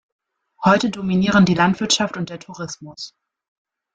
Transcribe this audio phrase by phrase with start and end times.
[0.65, 3.13] Heute dominieren die Landwirtschaft und der Tourismus.